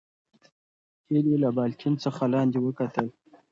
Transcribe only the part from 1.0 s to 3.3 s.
هیلې له بالکن څخه لاندې وکتل.